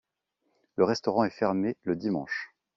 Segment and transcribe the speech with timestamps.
[0.77, 2.49] Le restaurant est fermé le dimanche.